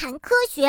[0.00, 0.62] 谈科学。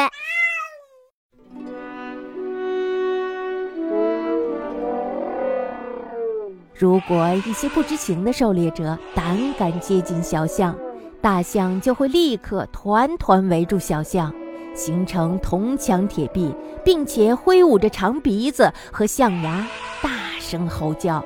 [6.74, 10.76] 如果一些不知情的狩猎者胆敢接近小象，
[11.21, 14.34] 大象就会立刻团团围住小象，
[14.73, 16.52] 形成铜墙铁壁，
[16.84, 19.64] 并且挥舞着长鼻子和象牙，
[20.02, 20.09] 大
[20.39, 21.23] 声吼叫。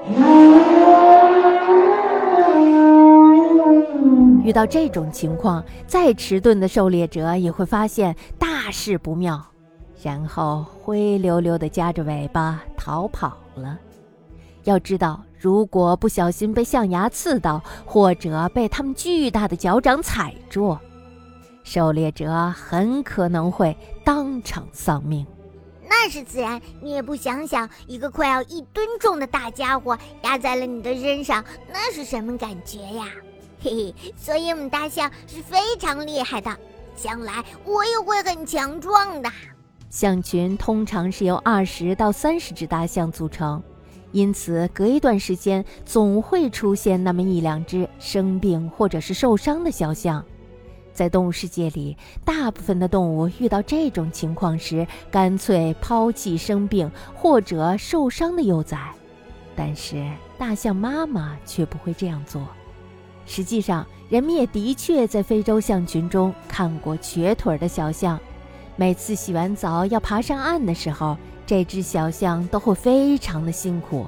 [4.43, 9.41] 遇到这种情况，再迟钝的狩猎者也会发现大事不妙，
[10.03, 13.79] 然后灰溜溜地夹着尾巴逃跑了。
[14.65, 20.77] 要知道，如果不小心被象牙刺到，或者被它们巨大的脚掌踩住，
[21.63, 25.25] 狩猎者很可能会当场丧命。
[25.87, 33.05] 那是自然，你也不想想，一个快要一吨重的大家伙压在了你的身上，那是什么感觉呀？
[33.63, 36.51] 嘿嘿，所以我们大象是非常厉害的，
[36.97, 39.31] 将来我也会很强壮的。
[39.89, 43.63] 象群通常是由二十到三十只大象组成。
[44.11, 50.23] 因此，隔一段时间总会出现那么一两只生病或者是受伤的小象。
[50.93, 58.93] 在动物世界里，大部分的动物遇到这种情况时，干脆抛弃生病或者受伤的幼崽。
[59.55, 60.05] 但是，
[60.37, 62.45] 大象妈妈却不会这样做。
[63.25, 68.19] 实际上，人们也的确在非洲象群中看过瘸腿的小象。
[68.75, 74.05] 每次洗完澡要爬上岸的时候，这只小象都会非常的辛苦，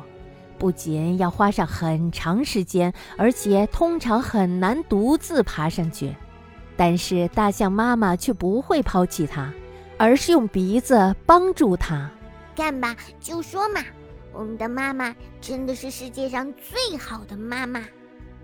[0.58, 6.16] 不仅要花上很长时间，而且通常很难独自爬上去。
[6.78, 9.54] 但是大象妈妈却不会抛弃它，
[9.98, 12.10] 而是用鼻子帮助它。
[12.56, 13.82] 干吧，就说嘛，
[14.34, 17.82] 我们的妈妈真的是世界上最好的妈妈。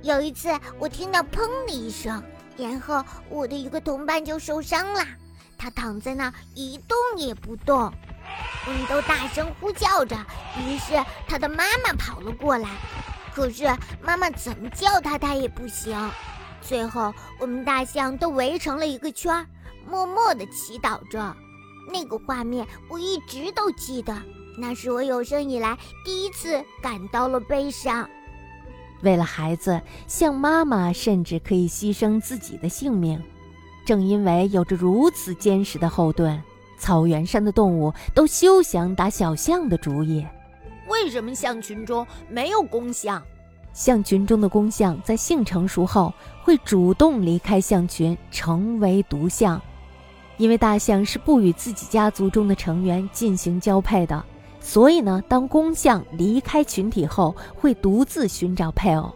[0.04, 0.50] 有一次，
[0.80, 2.24] 我听到“砰”的一声，
[2.58, 5.06] 然后我的一个同伴就受伤了，
[5.58, 7.92] 他躺在那儿一动也不动。
[8.66, 10.16] 我们都大声呼叫着，
[10.60, 10.94] 于是
[11.28, 12.70] 他的妈妈跑了过来。
[13.34, 13.64] 可是
[14.02, 15.96] 妈妈怎么叫他，他也不行。
[16.62, 19.46] 最后，我们大象都围成了一个圈，
[19.88, 21.36] 默默地祈祷着。
[21.92, 24.16] 那个画面我一直都记得，
[24.58, 28.10] 那是我有生以来第一次感到了悲伤。
[29.02, 33.22] 为了孩子，象妈妈甚至可以牺牲自己的性命。
[33.86, 36.42] 正因为有着如此坚实的后盾。
[36.78, 40.26] 草原上的动物都休想打小象的主意。
[40.88, 43.22] 为什么象群中没有公象？
[43.72, 46.12] 象群中的公象在性成熟后
[46.44, 49.62] 会主动离开象群，成为独象。
[50.38, 54.26] 因为大象是不与自己家族中的成员进行交配的，
[54.64, 59.12] 所以呢，当公象离开群体后，会独自寻找配偶。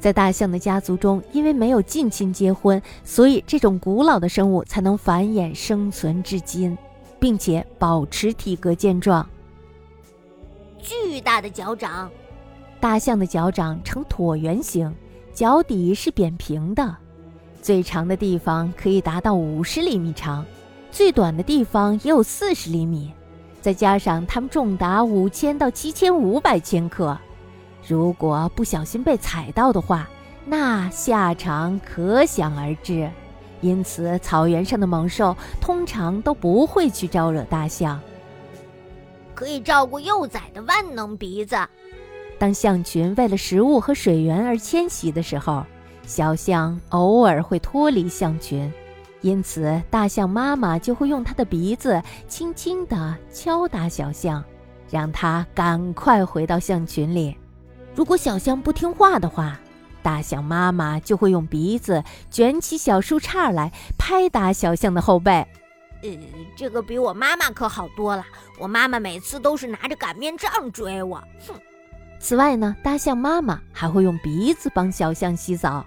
[0.00, 6.76] 在大象的家族中，因为没有近亲结婚，所以这种古老的生物才能繁衍生存至今，
[7.20, 9.24] 并且保持体格健壮。
[10.78, 12.10] 巨大的脚掌，
[12.80, 14.92] 大象的脚掌呈椭圆形，
[15.32, 16.96] 脚底是扁平的，
[17.60, 20.44] 最长的地方可以达到五十厘米长，
[20.90, 23.12] 最短的地方也有四十厘米。
[23.62, 27.16] 再加上它们重达五千到七千五百千克。
[27.86, 30.06] 如果不小心被踩到的话，
[30.44, 33.08] 那下场可想而知。
[33.60, 38.00] 因此，草原上的猛兽通常都不会去招惹大象。
[39.34, 41.56] 可以照顾幼崽的万能鼻子。
[42.38, 45.64] 当象群为了食物和水源而迁徙的时候，
[46.04, 48.70] 小象偶尔会脱离象群，
[49.22, 54.44] 因此大象妈妈就会用它的鼻子轻轻地敲打小象，
[54.90, 57.36] 让它赶快回到象群里。
[57.94, 59.58] 如果小象不听话的话，
[60.02, 65.46] 大象妈妈就会用鼻子卷起小树杈来拍打小象的后背。
[66.02, 66.10] 呃，
[66.56, 68.24] 这个比我妈妈可好多了。
[68.58, 71.22] 我妈妈每次都是拿着擀面杖追我。
[71.46, 71.54] 哼。
[72.18, 75.84] 此外呢，大象妈妈还会用鼻子帮小象洗澡，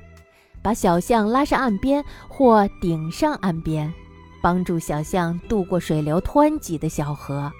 [0.66, 3.94] 把小象拉上岸边或顶上岸边，
[4.42, 7.54] 帮助小象渡过水流湍急的小河。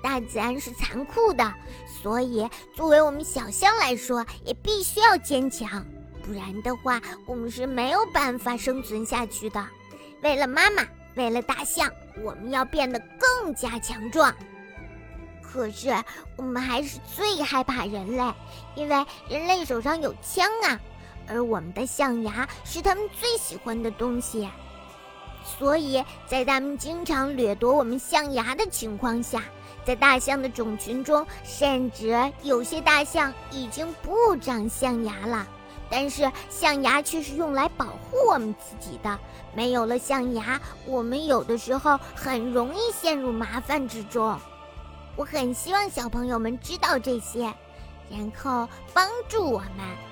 [0.00, 1.52] 大自然是残酷的，
[2.00, 5.84] 所以作为我们小象来说，也必须要坚强，
[6.22, 9.66] 不然的话，我们是没有办法生存下去的。
[10.22, 10.84] 为了妈妈，
[11.16, 11.90] 为了大象，
[12.22, 14.32] 我们要变得更加强壮。
[15.42, 15.92] 可是
[16.36, 18.32] 我们还是最害怕人类，
[18.76, 20.78] 因为人类手上有枪啊，
[21.28, 24.48] 而我们的象牙是他们最喜欢的东西，
[25.44, 29.42] 所以在他们经常掠夺我们象牙的情况下。
[29.84, 35.46] 在大象的种群中，甚至有些大象已经不长象牙了，
[35.88, 39.18] 但是象牙却是用来保护我们自己的。
[39.54, 44.38] 没有了象牙，我们有的时候很容易陷入麻烦之中。
[45.16, 47.50] 我很希望小朋友们知道这些，
[48.10, 50.07] 然后帮助我们。